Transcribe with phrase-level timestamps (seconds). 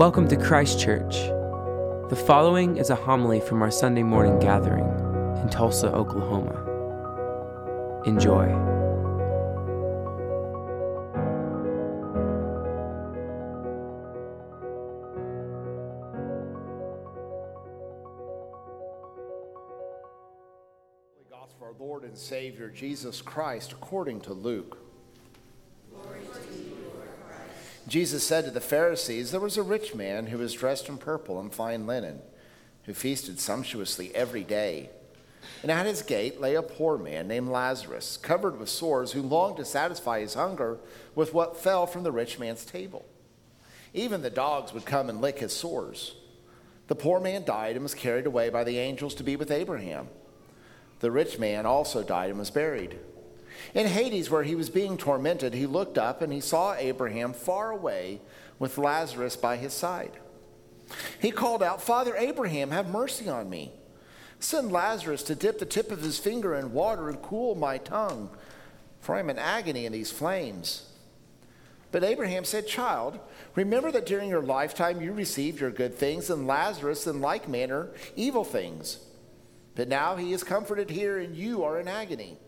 [0.00, 1.14] Welcome to Christ Church.
[2.08, 4.86] The following is a homily from our Sunday morning gathering
[5.42, 6.56] in Tulsa, Oklahoma.
[8.06, 8.46] Enjoy.
[21.28, 24.78] Gospel of our Lord and Savior Jesus Christ according to Luke.
[27.90, 31.40] Jesus said to the Pharisees, There was a rich man who was dressed in purple
[31.40, 32.20] and fine linen,
[32.84, 34.90] who feasted sumptuously every day.
[35.62, 39.56] And at his gate lay a poor man named Lazarus, covered with sores, who longed
[39.56, 40.78] to satisfy his hunger
[41.16, 43.04] with what fell from the rich man's table.
[43.92, 46.14] Even the dogs would come and lick his sores.
[46.86, 50.06] The poor man died and was carried away by the angels to be with Abraham.
[51.00, 53.00] The rich man also died and was buried.
[53.74, 57.70] In Hades, where he was being tormented, he looked up and he saw Abraham far
[57.70, 58.20] away
[58.58, 60.12] with Lazarus by his side.
[61.20, 63.72] He called out, Father Abraham, have mercy on me.
[64.38, 68.30] Send Lazarus to dip the tip of his finger in water and cool my tongue,
[69.00, 70.90] for I am in agony in these flames.
[71.92, 73.18] But Abraham said, Child,
[73.54, 77.90] remember that during your lifetime you received your good things, and Lazarus in like manner
[78.16, 78.98] evil things.
[79.74, 82.38] But now he is comforted here, and you are in agony.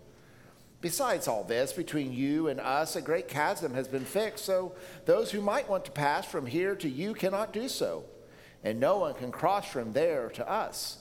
[0.83, 4.73] Besides all this, between you and us, a great chasm has been fixed, so
[5.07, 8.05] those who might want to pass from here to you cannot do so,
[8.65, 10.99] and no one can cross from there to us.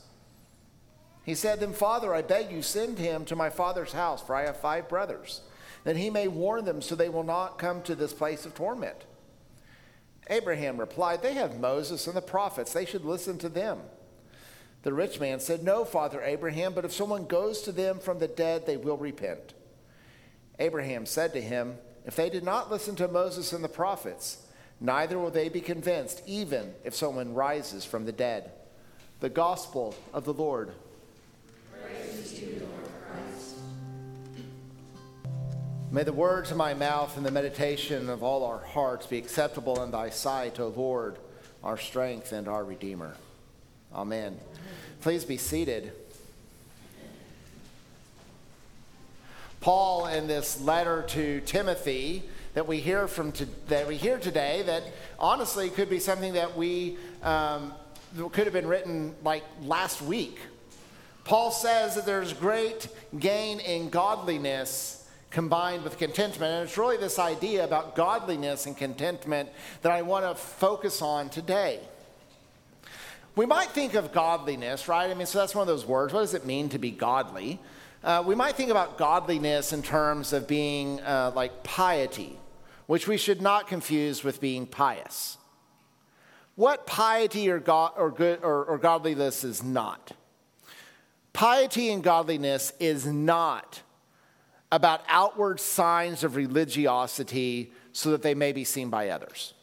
[1.23, 4.45] He said, Then, Father, I beg you, send him to my father's house, for I
[4.45, 5.41] have five brothers,
[5.83, 9.05] that he may warn them so they will not come to this place of torment.
[10.29, 13.79] Abraham replied, They have Moses and the prophets, they should listen to them.
[14.83, 18.27] The rich man said, No, Father Abraham, but if someone goes to them from the
[18.27, 19.55] dead, they will repent.
[20.59, 24.45] Abraham said to him, If they did not listen to Moses and the prophets,
[24.79, 28.51] neither will they be convinced, even if someone rises from the dead.
[29.19, 30.71] The gospel of the Lord.
[32.59, 33.55] Lord Christ.
[35.91, 39.83] May the words of my mouth and the meditation of all our hearts be acceptable
[39.83, 41.17] in thy sight, O Lord,
[41.63, 43.15] our strength and our Redeemer.
[43.93, 44.39] Amen.
[45.01, 45.91] Please be seated.
[49.61, 52.23] Paul, in this letter to Timothy
[52.55, 54.83] that we hear from to, that we hear today, that
[55.19, 57.71] honestly could be something that we um,
[58.31, 60.39] could have been written like last week.
[61.25, 62.87] Paul says that there's great
[63.19, 66.51] gain in godliness combined with contentment.
[66.51, 69.47] And it's really this idea about godliness and contentment
[69.83, 71.79] that I want to focus on today.
[73.35, 75.09] We might think of godliness, right?
[75.09, 76.13] I mean, so that's one of those words.
[76.13, 77.59] What does it mean to be godly?
[78.03, 82.35] Uh, we might think about godliness in terms of being uh, like piety,
[82.87, 85.37] which we should not confuse with being pious.
[86.55, 90.13] What piety or, God, or, good, or, or godliness is not?
[91.31, 93.81] Piety and godliness is not
[94.71, 99.53] about outward signs of religiosity so that they may be seen by others.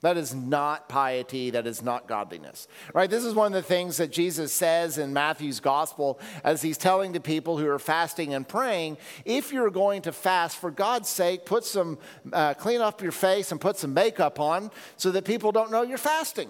[0.00, 1.50] That is not piety.
[1.50, 2.68] That is not godliness.
[2.94, 3.10] Right?
[3.10, 7.12] This is one of the things that Jesus says in Matthew's gospel as he's telling
[7.12, 11.44] the people who are fasting and praying if you're going to fast, for God's sake,
[11.44, 11.98] put some,
[12.32, 15.82] uh, clean up your face and put some makeup on so that people don't know
[15.82, 16.48] you're fasting.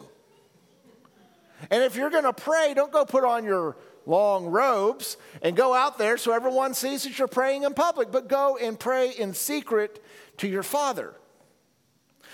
[1.70, 3.76] And if you're going to pray, don't go put on your
[4.06, 8.28] long robes and go out there so everyone sees that you're praying in public, but
[8.28, 10.02] go and pray in secret
[10.38, 11.14] to your Father.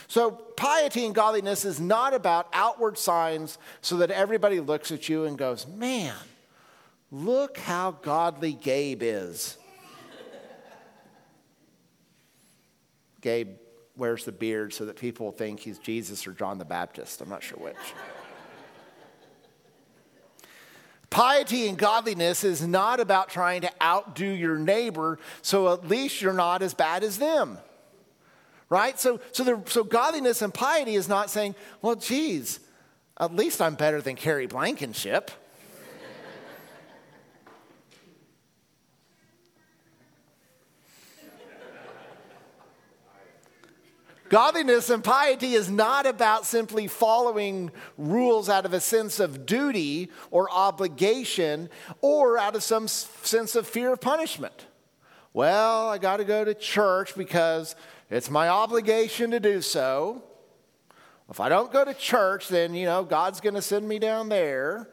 [0.09, 5.25] So, piety and godliness is not about outward signs so that everybody looks at you
[5.25, 6.15] and goes, Man,
[7.11, 9.57] look how godly Gabe is.
[13.21, 13.57] Gabe
[13.97, 17.21] wears the beard so that people think he's Jesus or John the Baptist.
[17.21, 17.77] I'm not sure which.
[21.11, 26.33] Piety and godliness is not about trying to outdo your neighbor so at least you're
[26.33, 27.57] not as bad as them.
[28.75, 28.99] Right?
[28.99, 32.59] So, so, so godliness and piety is not saying, well, geez,
[33.21, 35.31] at least I'm better than Carrie Blankenship.
[44.29, 50.11] Godliness and piety is not about simply following rules out of a sense of duty
[50.33, 54.67] or obligation or out of some sense of fear of punishment.
[55.33, 57.77] Well, I got to go to church because
[58.15, 60.23] it's my obligation to do so.
[61.29, 64.29] If I don't go to church, then, you know, God's going to send me down
[64.29, 64.89] there.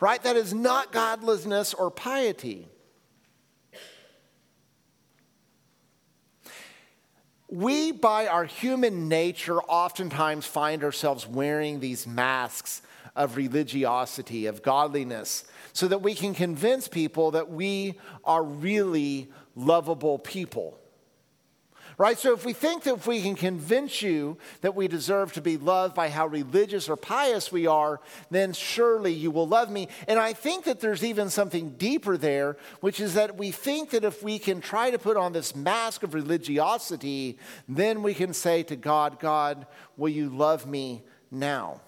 [0.00, 0.22] Right?
[0.22, 2.68] That is not godlessness or piety.
[7.48, 12.82] we, by our human nature, oftentimes find ourselves wearing these masks
[13.16, 20.18] of religiosity, of godliness, so that we can convince people that we are really lovable
[20.18, 20.77] people
[21.98, 22.16] right?
[22.16, 25.56] So if we think that if we can convince you that we deserve to be
[25.56, 28.00] loved by how religious or pious we are,
[28.30, 29.88] then surely you will love me.
[30.06, 34.04] And I think that there's even something deeper there, which is that we think that
[34.04, 37.36] if we can try to put on this mask of religiosity,
[37.68, 39.66] then we can say to God, God,
[39.96, 41.02] will you love me
[41.32, 41.80] now?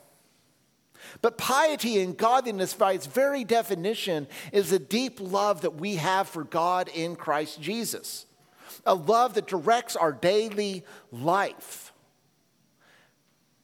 [1.23, 6.29] But piety and godliness, by its very definition, is a deep love that we have
[6.29, 8.27] for God in Christ Jesus
[8.87, 11.93] a love that directs our daily life.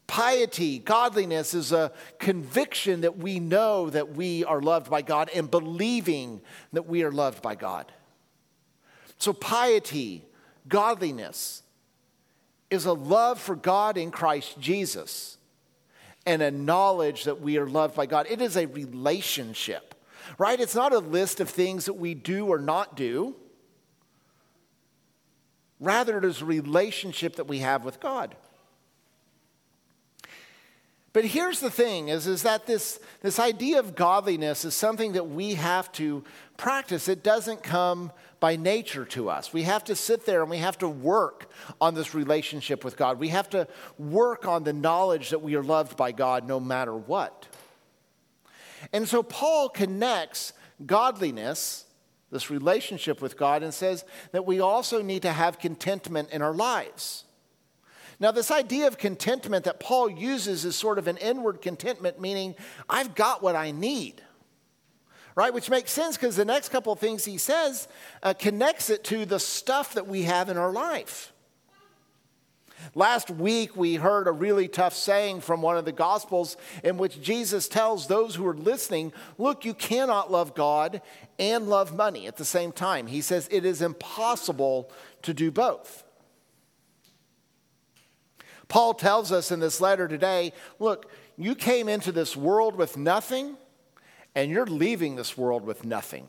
[0.06, 5.50] Piety, godliness is a conviction that we know that we are loved by God and
[5.50, 6.40] believing
[6.72, 7.90] that we are loved by God.
[9.18, 10.24] So, piety,
[10.68, 11.62] godliness,
[12.70, 15.38] is a love for God in Christ Jesus
[16.24, 18.26] and a knowledge that we are loved by God.
[18.28, 19.94] It is a relationship,
[20.38, 20.58] right?
[20.58, 23.36] It's not a list of things that we do or not do.
[25.80, 28.34] Rather, it is a relationship that we have with God.
[31.16, 35.30] But here's the thing is, is that this, this idea of godliness is something that
[35.30, 36.22] we have to
[36.58, 37.08] practice.
[37.08, 39.50] It doesn't come by nature to us.
[39.50, 41.50] We have to sit there and we have to work
[41.80, 43.18] on this relationship with God.
[43.18, 43.66] We have to
[43.98, 47.46] work on the knowledge that we are loved by God no matter what.
[48.92, 50.52] And so Paul connects
[50.84, 51.85] godliness
[52.30, 56.54] this relationship with God, and says that we also need to have contentment in our
[56.54, 57.24] lives.
[58.18, 62.54] Now, this idea of contentment that Paul uses is sort of an inward contentment, meaning
[62.88, 64.22] I've got what I need.
[65.34, 67.88] Right, which makes sense because the next couple of things he says
[68.22, 71.34] uh, connects it to the stuff that we have in our life.
[72.94, 77.20] Last week, we heard a really tough saying from one of the Gospels in which
[77.20, 81.02] Jesus tells those who are listening look, you cannot love God
[81.38, 83.06] and love money at the same time.
[83.06, 84.90] He says it is impossible
[85.22, 86.04] to do both.
[88.68, 93.56] Paul tells us in this letter today look, you came into this world with nothing,
[94.34, 96.28] and you're leaving this world with nothing.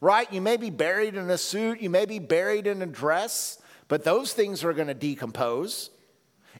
[0.00, 0.30] Right?
[0.32, 3.58] You may be buried in a suit, you may be buried in a dress,
[3.88, 5.90] but those things are going to decompose.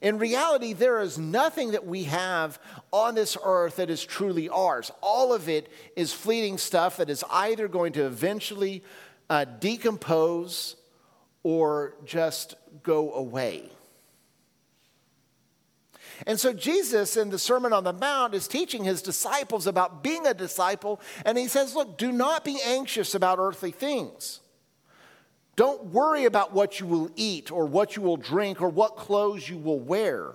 [0.01, 2.59] In reality, there is nothing that we have
[2.93, 4.91] on this earth that is truly ours.
[5.01, 8.83] All of it is fleeting stuff that is either going to eventually
[9.31, 10.77] uh, decompose
[11.43, 13.71] or just go away.
[16.27, 20.27] And so, Jesus in the Sermon on the Mount is teaching his disciples about being
[20.27, 21.01] a disciple.
[21.25, 24.41] And he says, Look, do not be anxious about earthly things.
[25.57, 29.49] Don't worry about what you will eat or what you will drink or what clothes
[29.49, 30.33] you will wear,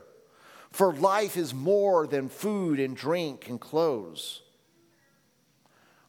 [0.71, 4.41] for life is more than food and drink and clothes.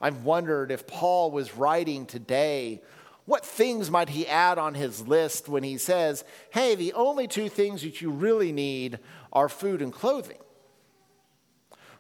[0.01, 2.83] I've wondered if Paul was writing today,
[3.27, 7.49] what things might he add on his list when he says, hey, the only two
[7.49, 8.99] things that you really need
[9.33, 10.39] are food and clothing?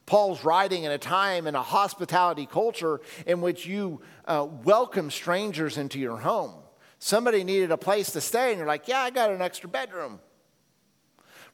[0.06, 5.76] Paul's writing in a time in a hospitality culture in which you uh, welcome strangers
[5.76, 6.54] into your home.
[7.02, 10.20] Somebody needed a place to stay, and you're like, yeah, I got an extra bedroom.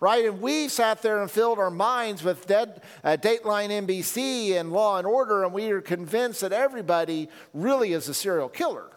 [0.00, 0.26] Right?
[0.26, 4.98] And we sat there and filled our minds with dead, uh, Dateline NBC and Law
[4.98, 8.90] and Order, and we are convinced that everybody really is a serial killer.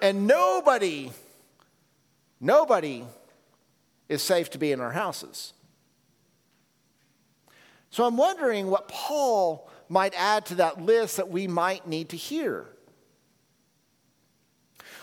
[0.00, 1.10] and nobody,
[2.40, 3.04] nobody
[4.08, 5.52] is safe to be in our houses.
[7.90, 12.16] So I'm wondering what Paul might add to that list that we might need to
[12.16, 12.68] hear.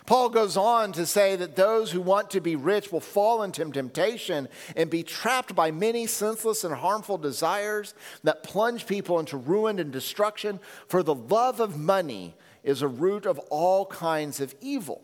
[0.07, 3.69] Paul goes on to say that those who want to be rich will fall into
[3.69, 9.79] temptation and be trapped by many senseless and harmful desires that plunge people into ruin
[9.79, 10.61] and destruction.
[10.87, 15.01] For the love of money is a root of all kinds of evil.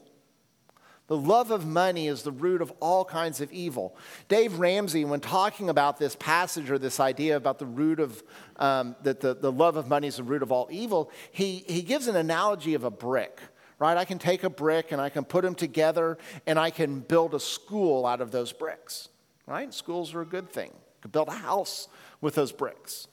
[1.08, 3.98] The love of money is the root of all kinds of evil.
[4.30, 8.24] Dave Ramsey, when talking about this passage or this idea about the root of,
[8.56, 11.82] um, that the, the love of money is the root of all evil, he, he
[11.82, 13.42] gives an analogy of a brick
[13.84, 13.98] right?
[13.98, 17.34] I can take a brick and I can put them together and I can build
[17.34, 19.10] a school out of those bricks,
[19.46, 19.74] right?
[19.74, 20.72] Schools are a good thing.
[20.72, 21.90] I can build a house
[22.22, 23.10] with those bricks.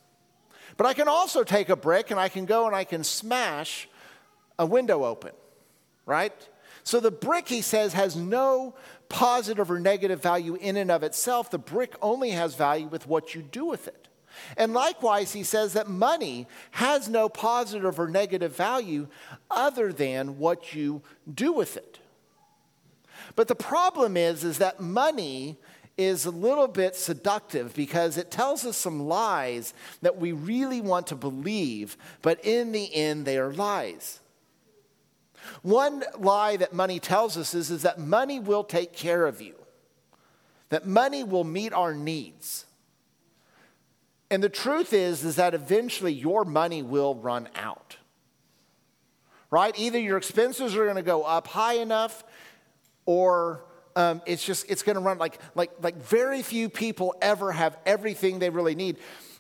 [0.77, 3.89] But I can also take a brick and I can go and I can smash
[4.61, 5.33] a window open,
[6.07, 6.49] right?
[6.85, 8.77] So the brick, he says, has no
[9.09, 11.51] positive or negative value in and of itself.
[11.51, 14.07] The brick only has value with what you do with it.
[14.57, 19.09] And likewise, he says that money has no positive or negative value
[19.51, 21.99] other than what you do with it.
[23.37, 25.59] But the problem is, is that money
[25.97, 31.07] is a little bit seductive because it tells us some lies that we really want
[31.09, 34.21] to believe, but in the end, they are lies.
[35.63, 39.55] One lie that money tells us is, is that money will take care of you,
[40.71, 42.65] that money will meet our needs.
[44.31, 47.97] And the truth is, is that eventually your money will run out.
[49.51, 49.77] Right?
[49.77, 52.23] Either your expenses are going to go up high enough
[53.07, 53.65] or
[53.97, 57.77] um, it's just it's going to run like like like very few people ever have
[57.85, 58.97] everything they really need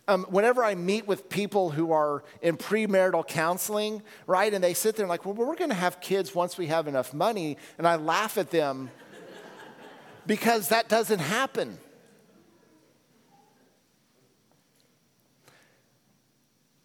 [0.08, 4.96] um, whenever i meet with people who are in premarital counseling right and they sit
[4.96, 7.94] there like well we're going to have kids once we have enough money and i
[7.94, 8.90] laugh at them
[10.26, 11.78] because that doesn't happen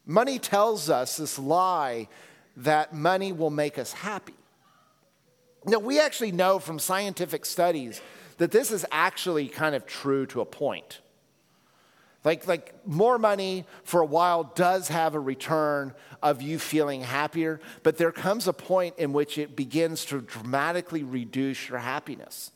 [0.06, 2.08] money tells us this lie
[2.58, 4.36] that money will make us happy
[5.68, 8.02] now, we actually know from scientific studies
[8.38, 11.02] that this is actually kind of true to a point.
[12.24, 17.60] Like, like more money for a while does have a return of you feeling happier,
[17.84, 22.52] but there comes a point in which it begins to dramatically reduce your happiness.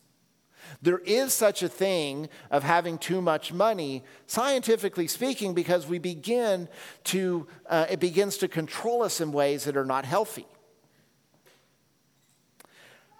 [0.81, 6.67] There is such a thing of having too much money, scientifically speaking, because we begin
[7.05, 10.47] to, uh, it begins to control us in ways that are not healthy.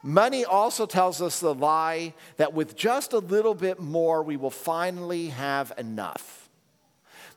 [0.02, 4.50] Money also tells us the lie that with just a little bit more, we will
[4.50, 6.49] finally have enough.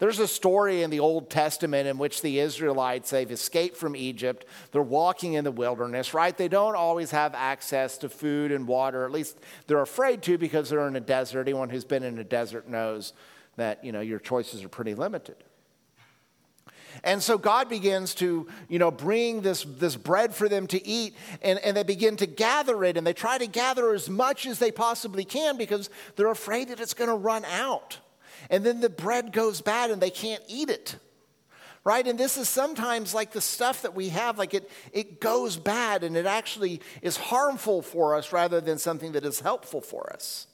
[0.03, 4.47] There's a story in the Old Testament in which the Israelites, they've escaped from Egypt.
[4.73, 6.37] They're walking in the wilderness, right?
[6.37, 9.05] They don't always have access to food and water.
[9.05, 11.43] At least they're afraid to because they're in a desert.
[11.43, 13.13] Anyone who's been in a desert knows
[13.55, 15.37] that, you know, your choices are pretty limited.
[17.05, 21.15] And so God begins to, you know, bring this, this bread for them to eat,
[21.43, 24.59] and, and they begin to gather it, and they try to gather as much as
[24.59, 27.99] they possibly can because they're afraid that it's going to run out.
[28.51, 30.97] And then the bread goes bad and they can't eat it.
[31.85, 32.07] Right?
[32.07, 36.05] And this is sometimes like the stuff that we have, like it, it goes bad
[36.05, 40.47] and it actually is harmful for us rather than something that is helpful for us.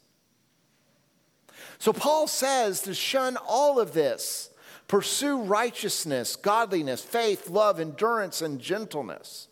[1.79, 4.51] So Paul says to shun all of this
[4.89, 9.49] Pursue righteousness, godliness, faith, love, endurance, and gentleness.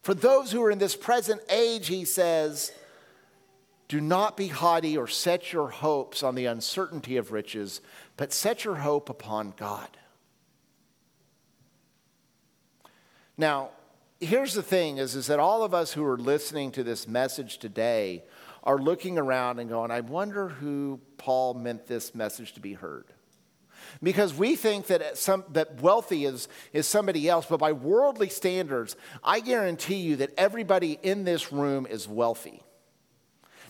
[0.00, 2.72] For those who are in this present age, he says,
[3.88, 7.80] do not be haughty or set your hopes on the uncertainty of riches,
[8.16, 9.88] but set your hope upon God.
[13.38, 13.70] Now,
[14.20, 17.58] here's the thing is, is that all of us who are listening to this message
[17.58, 18.24] today
[18.64, 23.04] are looking around and going, I wonder who Paul meant this message to be heard.
[24.02, 28.96] Because we think that, some, that wealthy is, is somebody else, but by worldly standards,
[29.22, 32.62] I guarantee you that everybody in this room is wealthy.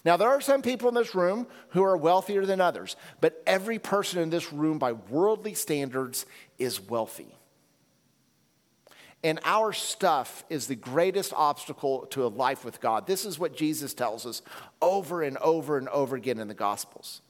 [0.06, 3.80] Now, there are some people in this room who are wealthier than others, but every
[3.80, 6.26] person in this room, by worldly standards,
[6.60, 7.34] is wealthy.
[9.24, 13.08] And our stuff is the greatest obstacle to a life with God.
[13.08, 14.42] This is what Jesus tells us
[14.80, 17.20] over and over and over again in the Gospels.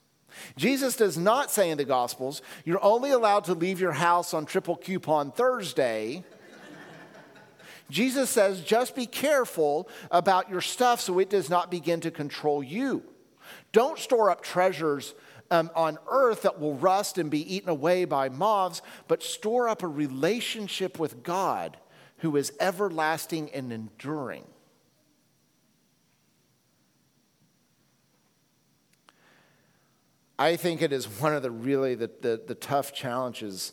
[0.58, 4.44] Jesus does not say in the Gospels, you're only allowed to leave your house on
[4.44, 6.24] triple coupon Thursday.
[7.90, 12.62] Jesus says, just be careful about your stuff so it does not begin to control
[12.62, 13.02] you.
[13.72, 15.14] Don't store up treasures
[15.50, 19.82] um, on earth that will rust and be eaten away by moths, but store up
[19.82, 21.76] a relationship with God
[22.18, 24.44] who is everlasting and enduring.
[30.38, 33.72] I think it is one of the really the, the, the tough challenges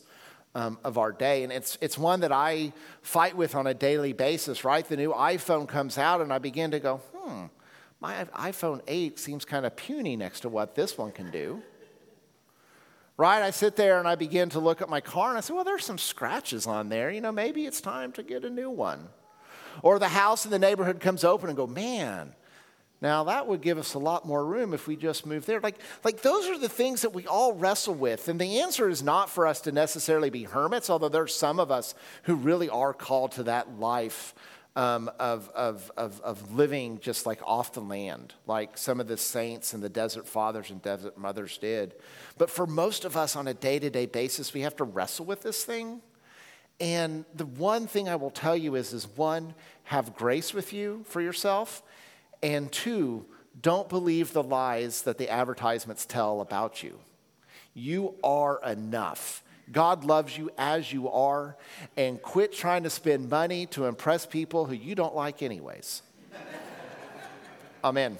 [0.56, 1.44] um, of our day.
[1.44, 4.88] And it's, it's one that I fight with on a daily basis, right?
[4.88, 7.46] The new iPhone comes out, and I begin to go, hmm,
[8.00, 11.62] my iPhone 8 seems kind of puny next to what this one can do.
[13.16, 13.44] Right?
[13.44, 15.64] I sit there and I begin to look at my car and I say, well,
[15.64, 17.12] there's some scratches on there.
[17.12, 19.08] You know, maybe it's time to get a new one.
[19.84, 22.34] Or the house in the neighborhood comes open and go, man,
[23.04, 25.60] now, that would give us a lot more room if we just moved there.
[25.60, 28.30] Like, like those are the things that we all wrestle with.
[28.30, 31.60] And the answer is not for us to necessarily be hermits, although there are some
[31.60, 34.34] of us who really are called to that life
[34.78, 39.18] um, of, of, of, of living just like off the land, like some of the
[39.18, 41.96] saints and the desert fathers and desert mothers did.
[42.38, 45.26] But for most of us on a day to day basis, we have to wrestle
[45.26, 46.02] with this thing.
[46.80, 51.04] And the one thing I will tell you is, is one, have grace with you
[51.06, 51.84] for yourself
[52.44, 53.26] and two,
[53.60, 57.00] don't believe the lies that the advertisements tell about you.
[57.74, 59.44] You are enough.
[59.72, 61.56] God loves you as you are,
[61.96, 66.02] and quit trying to spend money to impress people who you don't like, anyways.
[67.84, 68.18] Amen.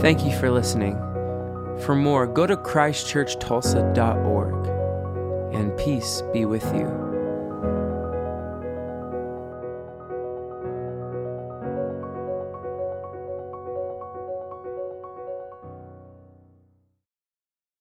[0.00, 0.96] Thank you for listening.
[1.80, 7.07] For more, go to christchurchtulsa.org, and peace be with you.